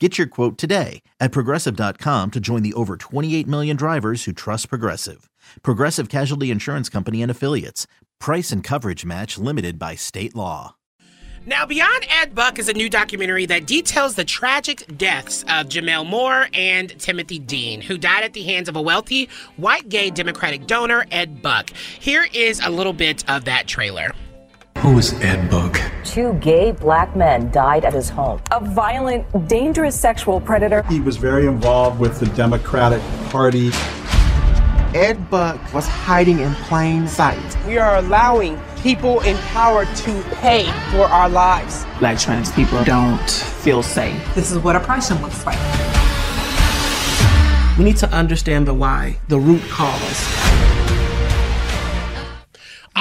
[0.00, 4.68] Get your quote today at progressive.com to join the over 28 million drivers who trust
[4.68, 5.30] Progressive.
[5.62, 7.86] Progressive Casualty Insurance Company and Affiliates.
[8.18, 10.74] Price and coverage match limited by state law.
[11.46, 16.08] Now, Beyond Ed Buck is a new documentary that details the tragic deaths of Gemmel
[16.08, 20.66] Moore and Timothy Dean, who died at the hands of a wealthy white gay Democratic
[20.66, 21.70] donor, Ed Buck.
[22.00, 24.10] Here is a little bit of that trailer.
[24.78, 25.78] Who is Ed Buck?
[26.04, 28.40] Two gay black men died at his home.
[28.52, 30.82] A violent, dangerous sexual predator.
[30.84, 33.70] He was very involved with the Democratic Party.
[34.94, 37.66] Ed Buck was hiding in plain sight.
[37.66, 41.84] We are allowing people in power to pay for our lives.
[41.98, 44.34] Black trans people don't feel safe.
[44.34, 45.58] This is what oppression looks like.
[47.78, 50.53] We need to understand the why, the root cause.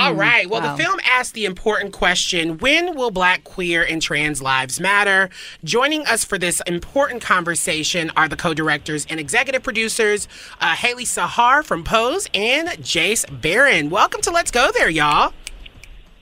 [0.03, 0.49] All right.
[0.49, 0.75] Well, wow.
[0.75, 5.29] the film asked the important question when will black, queer, and trans lives matter?
[5.63, 10.27] Joining us for this important conversation are the co directors and executive producers,
[10.59, 13.89] uh, Hailie Sahar from Pose and Jace Barron.
[13.89, 15.33] Welcome to Let's Go There, y'all.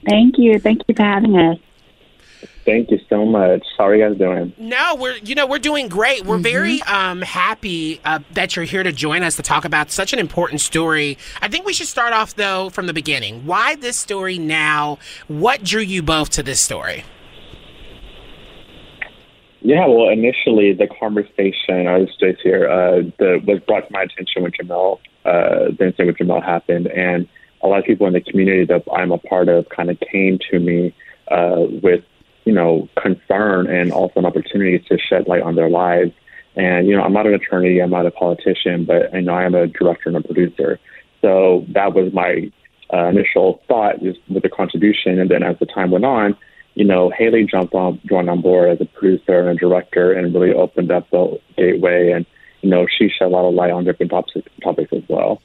[0.08, 0.60] Thank you.
[0.60, 1.58] Thank you for having us.
[2.64, 3.66] Thank you so much.
[3.78, 4.54] How are you guys doing?
[4.58, 6.26] No, we're you know we're doing great.
[6.26, 6.44] We're mm-hmm.
[6.44, 10.20] very um, happy uh, that you're here to join us to talk about such an
[10.20, 11.18] important story.
[11.42, 13.46] I think we should start off though from the beginning.
[13.46, 15.00] Why this story now?
[15.28, 17.04] What drew you both to this story?
[19.64, 24.04] Yeah, well, initially the conversation I was just here uh, the, was brought to my
[24.04, 27.28] attention when Gemmel uh, the incident with Gemmel happened, and
[27.64, 30.40] a lot of people in the community that I'm a part of kind of came
[30.50, 30.96] to me
[31.28, 32.04] uh, with
[32.46, 36.12] you know, concern and also an opportunity to shed light on their lives.
[36.56, 39.46] And, you know, I'm not an attorney, I'm not a politician, but I know I
[39.46, 40.80] am a director and a producer.
[41.22, 42.52] So that was my
[42.94, 45.20] uh, initial thought just with the contribution.
[45.20, 46.36] And then as the time went on,
[46.74, 50.34] you know, Hailie jumped on, joined on board as a producer and a director and
[50.34, 52.12] really opened up the gateway.
[52.12, 52.26] And,
[52.62, 55.42] you know, she shed a lot of light on different topics, topics as well.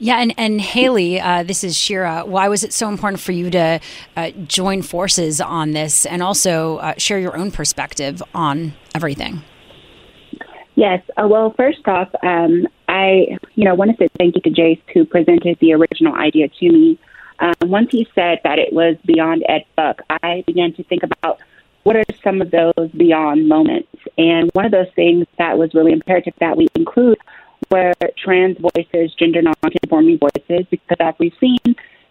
[0.00, 2.22] Yeah, and, and Hailie, uh, this is Shira.
[2.24, 3.80] Why was it so important for you to
[4.16, 9.42] uh, join forces on this and also uh, share your own perspective on everything?
[10.76, 11.02] Yes.
[11.16, 14.80] Uh, well, first off, um, I you know want to say thank you to Jace
[14.94, 16.98] who presented the original idea to me.
[17.40, 21.40] Um, once he said that it was beyond Ed Buck, I began to think about
[21.82, 23.88] what are some of those beyond moments.
[24.16, 27.18] And one of those things that was really imperative that we include
[27.70, 27.92] were
[28.22, 31.58] trans voices, gender nonconforming voices, because as we've seen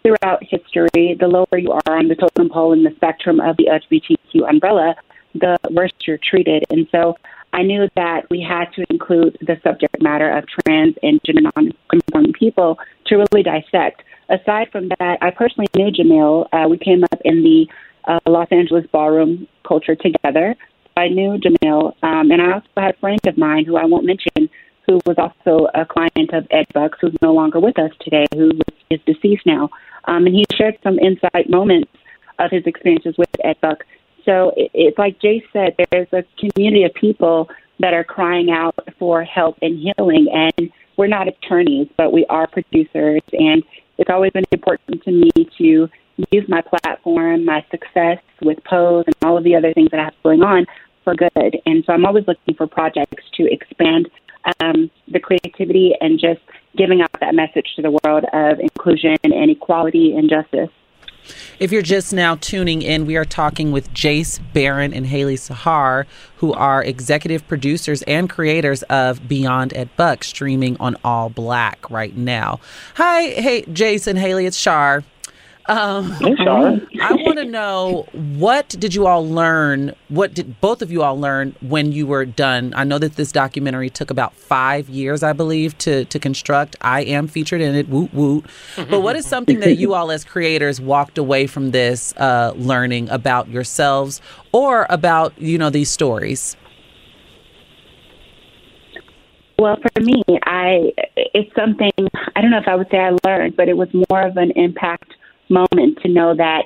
[0.03, 3.65] throughout history, the lower you are on the totem pole in the spectrum of the
[3.65, 4.95] LGBTQ umbrella,
[5.33, 6.63] the worse you're treated.
[6.69, 7.17] And so
[7.53, 12.33] I knew that we had to include the subject matter of trans and gender nonconforming
[12.33, 14.03] people to really dissect.
[14.29, 16.47] Aside from that, I personally knew Gemmel.
[16.51, 17.67] Uh, we came up in the
[18.05, 20.55] uh, Los Angeles ballroom culture together.
[20.97, 24.05] I knew Gemmel, um, and I also had a friend of mine who I won't
[24.05, 24.46] mention
[24.87, 28.51] who was also a client of Ed Bucks, who's no longer with us today, who
[28.89, 29.69] is deceased now.
[30.05, 31.91] Um, and he shared some insight moments
[32.39, 33.83] of his experiences with Ed Buck.
[34.23, 37.49] So it, it's like Jace said, there's a community of people
[37.79, 40.27] that are crying out for help and healing.
[40.31, 43.21] And we're not attorneys, but we are producers.
[43.33, 43.63] And
[43.97, 45.89] it's always been important to me to
[46.31, 50.05] use my platform, my success with Pose, and all of the other things that I
[50.05, 50.65] have going on
[51.03, 51.57] for good.
[51.65, 54.09] And so I'm always looking for projects to expand
[54.59, 56.41] um, the creativity and just
[56.75, 60.69] giving out that message to the world of inclusion and equality and justice.
[61.59, 66.05] If you're just now tuning in, we are talking with Jace Barron and Hailie Sahar,
[66.37, 72.15] who are executive producers and creators of Beyond Ed Buck, streaming on All Black right
[72.15, 72.59] now.
[72.95, 75.03] Hi, hey, Jace and Hailie, it's Shar.
[75.69, 79.93] Um, I want to know what did you all learn?
[80.07, 82.73] What did both of you all learn when you were done?
[82.73, 86.77] I know that this documentary took about five years, I believe, to to construct.
[86.79, 87.89] I am featured in it.
[87.89, 88.45] Woot woot.
[88.77, 93.09] But what is something that you all as creators walked away from this uh, learning
[93.09, 94.21] about yourselves
[94.53, 96.55] or about you know these stories?
[99.59, 101.91] Well, for me, I it's something
[102.35, 104.51] I don't know if I would say I learned, but it was more of an
[104.51, 105.16] impact
[105.49, 106.65] moment to know that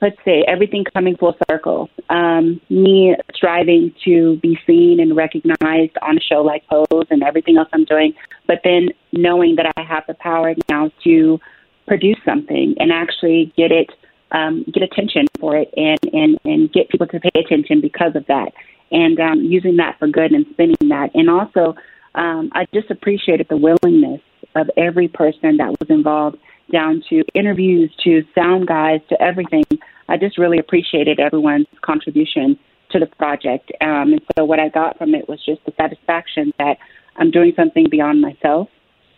[0.00, 1.88] let's say everything coming full circle.
[2.10, 7.56] Um, me striving to be seen and recognized on a show like Pose and everything
[7.56, 8.12] else I'm doing,
[8.48, 11.38] but then knowing that I have the power now to
[11.86, 13.90] produce something and actually get it,
[14.32, 18.26] um, get attention for it, and and and get people to pay attention because of
[18.26, 18.52] that
[18.92, 21.10] and um, using that for good and spending that.
[21.14, 21.74] And also,
[22.14, 24.20] um, I just appreciated the willingness
[24.54, 26.36] of every person that was involved,
[26.70, 29.64] down to interviews, to sound guys, to everything.
[30.08, 32.58] I just really appreciated everyone's contribution
[32.90, 33.72] to the project.
[33.80, 36.78] Um, and so, what I got from it was just the satisfaction that
[37.16, 38.68] I'm doing something beyond myself,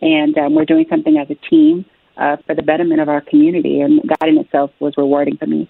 [0.00, 1.84] and um, we're doing something as a team
[2.16, 3.80] uh, for the betterment of our community.
[3.80, 5.68] And that in itself was rewarding for me.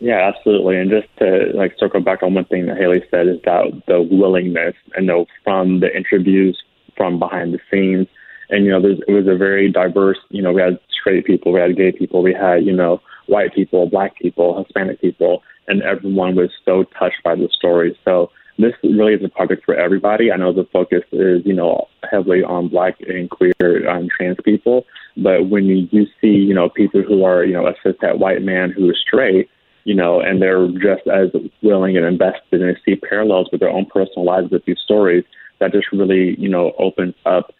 [0.00, 0.78] Yeah, absolutely.
[0.78, 4.02] And just to like circle back on one thing that Hailie said is that the
[4.02, 6.60] willingness, I know from the interviews
[6.96, 8.08] from behind the scenes,
[8.52, 10.18] and you know, there's, it was a very diverse.
[10.28, 13.54] You know, we had straight people, we had gay people, we had you know white
[13.54, 17.98] people, black people, Hispanic people, and everyone was so touched by the story.
[18.04, 20.30] So this really is a project for everybody.
[20.30, 24.84] I know the focus is you know heavily on black and queer and trans people,
[25.16, 28.42] but when you, you see you know people who are you know a cishet white
[28.42, 29.48] man who is straight
[29.84, 31.28] you know, and they're just as
[31.62, 35.24] willing and invested and see parallels with their own personal lives with these stories
[35.58, 37.52] that just really, you know, opens up,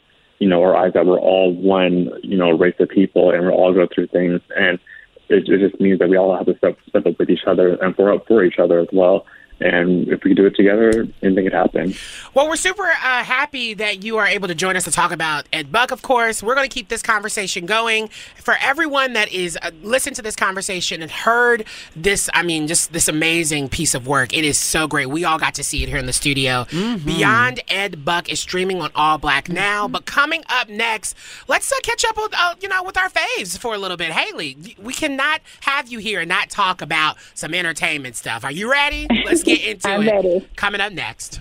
[0.43, 3.53] you know, our eyes that we're all one, you know, race of people and we
[3.53, 4.41] all go through things.
[4.56, 4.81] And
[5.29, 7.77] it, it just means that we all have to step, step up with each other
[7.81, 9.25] and for up for each other as well
[9.62, 11.94] and if we do it together, anything could happen.
[12.35, 15.47] Well, we're super uh, happy that you are able to join us to talk about
[15.53, 16.43] Ed Buck, of course.
[16.43, 18.09] We're going to keep this conversation going.
[18.37, 21.64] For everyone that is uh, listened to this conversation and heard
[21.94, 25.06] this, I mean, just this amazing piece of work, it is so great.
[25.06, 26.64] We all got to see it here in the studio.
[26.64, 27.06] Mm-hmm.
[27.06, 29.55] Beyond Ed Buck is streaming on All Black mm-hmm.
[29.55, 31.17] now, but coming up next,
[31.49, 34.11] let's uh, catch up with, uh, you know, with our faves for a little bit.
[34.11, 38.44] Hailie, we cannot have you here and not talk about some entertainment stuff.
[38.44, 39.06] Are you ready?
[39.25, 40.10] Let's get get into I'm it.
[40.10, 40.49] Ready.
[40.56, 41.40] Coming up next.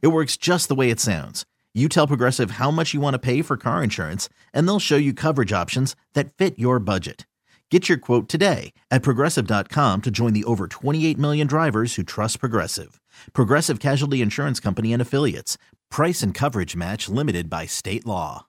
[0.00, 1.44] It works just the way it sounds.
[1.74, 4.96] You tell Progressive how much you want to pay for car insurance, and they'll show
[4.96, 7.26] you coverage options that fit your budget.
[7.70, 12.38] Get your quote today at progressive.com to join the over 28 million drivers who trust
[12.38, 13.00] Progressive.
[13.32, 15.56] Progressive Casualty Insurance Company and Affiliates.
[15.90, 18.44] Price and coverage match limited by state law.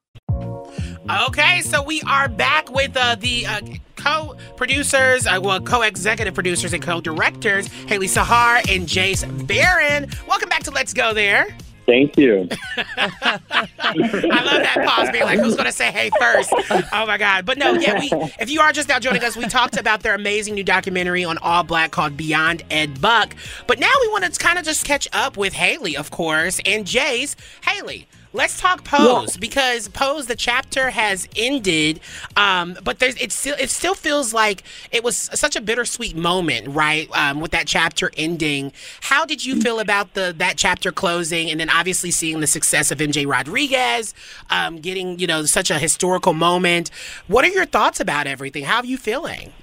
[1.27, 3.61] Okay, so we are back with uh, the uh,
[4.03, 10.09] co-producers, uh, well, co-executive producers and co-directors, Hailie Sahar and Jace Barron.
[10.27, 11.47] Welcome back to Let's Go There.
[11.85, 12.47] Thank you.
[12.77, 16.49] I love that pause being like, who's going to say hey first?
[16.93, 17.45] Oh my God.
[17.45, 20.15] But no, yeah, we, if you are just now joining us, we talked about their
[20.15, 23.35] amazing new documentary on All Black called Beyond Ed Buck.
[23.67, 26.85] But now we want to kind of just catch up with Hailie, of course, and
[26.85, 27.35] Jace.
[27.61, 29.39] Hailie, Let's talk Pose yeah.
[29.39, 31.99] because Pose the chapter has ended,
[32.35, 36.67] um, but there's it still it still feels like it was such a bittersweet moment,
[36.69, 37.07] right?
[37.15, 38.73] Um, with that chapter ending.
[39.01, 42.89] How did you feel about the that chapter closing, and then obviously seeing the success
[42.89, 44.15] of MJ Rodriguez,
[44.49, 46.89] um, getting you know such a historical moment?
[47.27, 48.63] What are your thoughts about everything?
[48.63, 49.53] How are you feeling?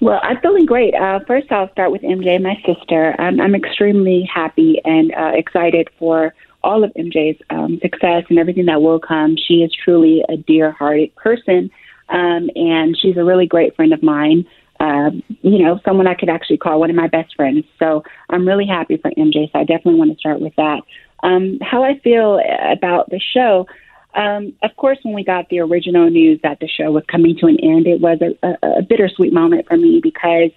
[0.00, 0.94] Well, I'm feeling great.
[0.94, 3.18] Uh, first, I'll start with MJ, my sister.
[3.18, 8.66] I'm, I'm extremely happy and uh, excited for all of MJ's um, success and everything
[8.66, 9.36] that will come.
[9.36, 11.70] She is truly a dear hearted person,
[12.08, 14.46] um, and she's a really great friend of mine.
[14.78, 15.10] Uh,
[15.42, 17.64] you know, someone I could actually call one of my best friends.
[17.78, 19.50] So I'm really happy for MJ.
[19.50, 20.82] So I definitely want to start with that.
[21.22, 23.66] Um, how I feel about the show.
[24.14, 27.46] Um, of course, when we got the original news that the show was coming to
[27.46, 30.50] an end, it was a, a, a bittersweet moment for me because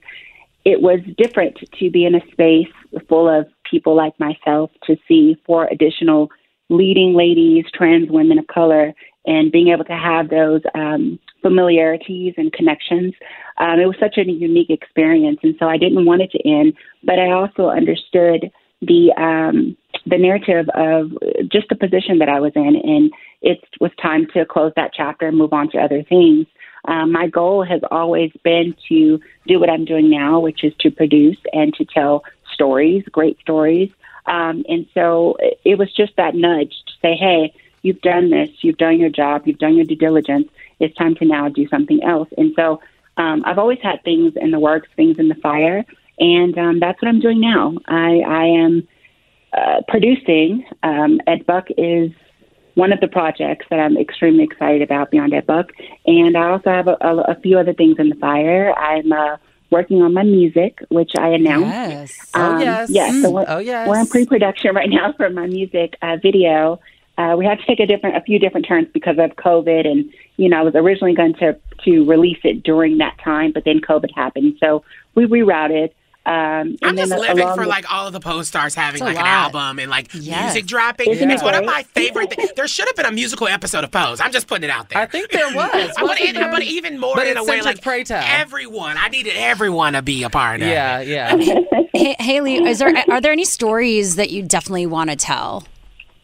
[0.66, 2.72] it was different to be in a space
[3.08, 6.30] full of people like myself to see four additional
[6.70, 8.94] leading ladies, trans women of color,
[9.26, 13.14] and being able to have those um, familiarities and connections.
[13.58, 16.74] Um, it was such a unique experience, and so I didn't want it to end,
[17.04, 21.12] but I also understood the um, the narrative of
[21.52, 23.12] just the position that I was in, and
[23.42, 26.46] it was time to close that chapter and move on to other things.
[26.86, 30.90] Um, my goal has always been to do what I'm doing now, which is to
[30.90, 32.24] produce and to tell
[32.60, 33.90] stories, great stories.
[34.26, 38.78] Um, and so it was just that nudge to say, hey, you've done this, you've
[38.78, 40.50] done your job, you've done your due diligence.
[40.82, 42.28] It's time to now do something else.
[42.38, 42.82] And so
[43.16, 45.86] um, I've always had things in the works, things in the fire,
[46.20, 47.78] and um, that's what I'm doing now.
[47.88, 48.88] I, I am
[49.54, 50.66] uh, producing.
[50.84, 52.12] Um, Ed Buck is
[52.76, 55.72] one of the projects that I'm extremely excited about beyond Ed Buck,
[56.06, 58.74] and I also have a, a, a few other things in the fire.
[58.78, 59.38] I'm uh,
[59.70, 61.68] working on my music, which I announced.
[61.68, 62.32] Yes.
[62.34, 62.90] Oh, um, yes.
[62.90, 63.22] Yes.
[63.22, 63.88] So we're, oh, yes.
[63.88, 66.80] We're in pre-production right now for my music uh, video.
[67.18, 70.12] Uh, we had to take a different, a few different turns because of COVID, and
[70.38, 73.82] you know, I was originally going to to release it during that time, but then
[73.82, 74.84] COVID happened, so
[75.16, 75.92] we rerouted.
[76.26, 79.80] Um, I'm just living for like all of the Pose stars having like an album
[79.80, 80.54] and like yes.
[80.54, 81.10] music dropping.
[81.10, 82.52] Isn't it's it one of my favorite things.
[82.56, 84.20] There should have been a musical episode of Pose.
[84.20, 85.02] I'm just putting it out there.
[85.02, 85.94] I think there was.
[85.98, 88.24] I want to, but even more but in a way like Praytime.
[88.26, 88.98] everyone.
[88.98, 91.08] I needed everyone to be a part of yeah, it.
[91.08, 91.82] Yeah, yeah.
[91.94, 95.66] hey, Hailie, is there are there any stories that you definitely want to tell?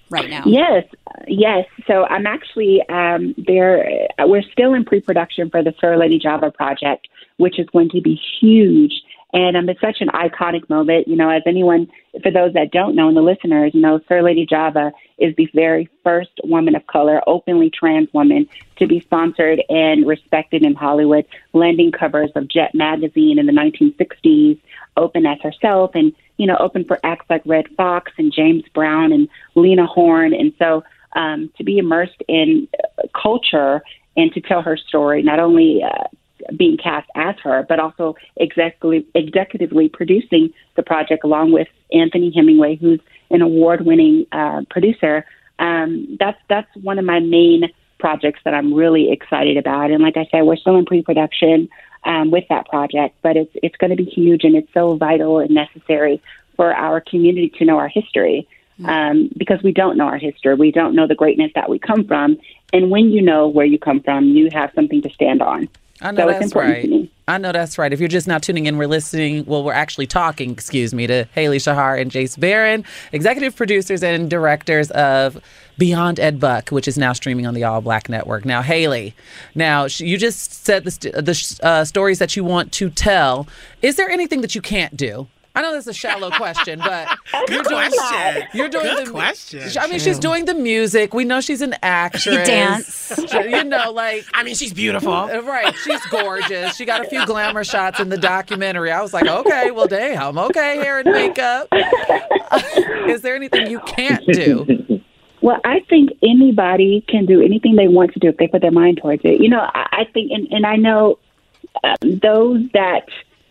[0.10, 0.44] right now?
[0.46, 0.86] Yes,
[1.28, 1.66] yes.
[1.88, 4.08] So I'm actually um, there.
[4.20, 8.20] We're still in pre-production for the Sir Lady Java project, which is going to be
[8.40, 8.94] huge.
[9.34, 11.08] And um, it's such an iconic moment.
[11.08, 11.88] You know, as anyone,
[12.24, 15.90] for those that don't know, and the listeners, know, Sir Lady Java is the very
[16.04, 21.92] first woman of color, openly trans woman, to be sponsored and respected in Hollywood, landing
[21.92, 24.60] covers of Jet magazine in the 1960s,
[24.98, 29.12] open as herself, and you know, open for acts like Redd Foxx and James Brown
[29.12, 30.34] and Lena Horne.
[30.34, 30.84] And so,
[31.16, 32.68] um, to be immersed in
[33.14, 33.82] culture
[34.18, 36.04] and to tell her story, not only uh,
[36.56, 42.76] being cast as her, but also executively, executively producing the project along with Anthony Hemingway,
[42.76, 43.00] who's
[43.30, 45.26] an award-winning uh, producer.
[45.60, 49.92] Um, that's that's one of my main projects that I'm really excited about.
[49.92, 51.70] And like I said, we're still in pre-production
[52.04, 55.40] um, with that project, but it's it's going to be huge and it's so vital
[55.40, 56.22] and necessary
[56.56, 58.48] for our community to know our history.
[58.80, 58.90] Mm-hmm.
[58.90, 62.04] Um, because we don't know our history, we don't know the greatness that we come
[62.04, 62.38] from,
[62.74, 65.70] and when you know where you come from, you have something to stand on.
[66.06, 67.10] I know so that's right.
[67.28, 67.92] I know that's right.
[67.92, 69.46] If you're just now tuning in, we're listening.
[69.46, 74.30] Well, we're actually talking, excuse me, to Hailie Sahar and Jace Barron, executive producers and
[74.30, 75.42] directors of
[75.80, 78.46] Beyond Ed Buck, which is now streaming on the All Black Network.
[78.46, 79.16] Now, Hailie,
[79.56, 83.48] now you just said the, st- the uh, stories that you want to tell.
[83.82, 85.28] Is there anything that you can't do?
[85.56, 87.08] I know that's a shallow question, but
[87.50, 88.48] you're doing question.
[88.54, 89.72] You're doing Good the question.
[89.80, 91.14] I mean, she's doing the music.
[91.14, 92.26] We know she's an actress.
[92.26, 93.14] You dance.
[93.34, 95.12] You know, like I mean, she's beautiful.
[95.12, 95.74] Right.
[95.84, 96.76] She's gorgeous.
[96.76, 98.92] She got a few glamour shots in the documentary.
[98.92, 101.68] I was like, okay, well, damn, okay, hair and makeup.
[103.08, 105.02] Is there anything you can't do?
[105.42, 108.72] Well, I think anybody can do anything they want to do if they put their
[108.72, 109.40] mind towards it.
[109.40, 111.20] You know, I, I think, and, and I know
[111.84, 113.08] um, those that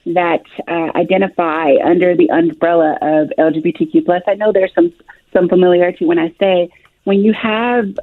[0.06, 4.22] that uh, identify under the umbrella of LGBTQ plus.
[4.26, 4.92] I know there's some
[5.32, 6.68] some familiarity when I say
[7.04, 7.94] when you have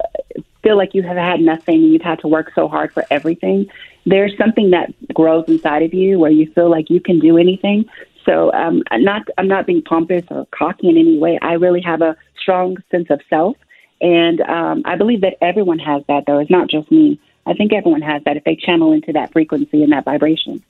[0.62, 3.68] feel like you have had nothing and you've had to work so hard for everything.
[4.06, 7.86] There's something that grows inside of you where you feel like you can do anything.
[8.24, 11.38] So um, I'm not I'm not being pompous or cocky in any way.
[11.42, 13.56] I really have a strong sense of self,
[14.00, 16.24] and um, I believe that everyone has that.
[16.26, 17.20] Though it's not just me.
[17.44, 20.62] I think everyone has that if they channel into that frequency and that vibration.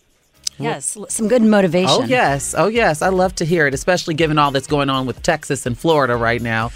[0.63, 1.91] Yes, some good motivation.
[1.91, 5.07] Oh yes, oh yes, I love to hear it, especially given all that's going on
[5.07, 6.71] with Texas and Florida right now.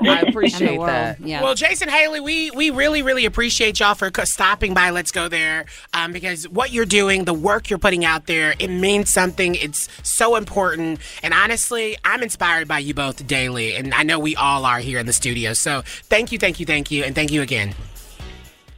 [0.00, 1.20] I appreciate that.
[1.20, 1.42] Yeah.
[1.42, 4.90] Well, Jason Hailie, we we really really appreciate y'all for stopping by.
[4.90, 8.68] Let's go there um, because what you're doing, the work you're putting out there, it
[8.68, 9.54] means something.
[9.54, 14.36] It's so important, and honestly, I'm inspired by you both daily, and I know we
[14.36, 15.52] all are here in the studio.
[15.52, 17.74] So thank you, thank you, thank you, and thank you again.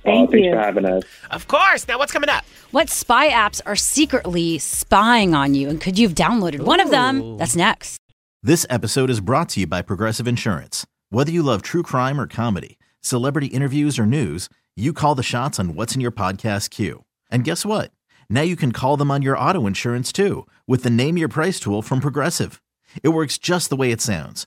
[0.09, 0.53] Thank oh, thanks you.
[0.53, 1.05] for having us.
[1.31, 1.87] Of course.
[1.87, 2.45] Now, what's coming up?
[2.71, 6.91] What spy apps are secretly spying on you, and could you have downloaded one of
[6.91, 7.37] them?
[7.37, 8.01] That's next.
[8.43, 10.87] This episode is brought to you by Progressive Insurance.
[11.11, 15.59] Whether you love true crime or comedy, celebrity interviews or news, you call the shots
[15.59, 17.05] on what's in your podcast queue.
[17.31, 17.91] And guess what?
[18.31, 21.59] Now you can call them on your auto insurance too with the Name Your Price
[21.59, 22.63] tool from Progressive.
[23.03, 24.47] It works just the way it sounds.